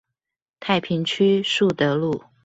[0.59, 2.23] 太平區樹德路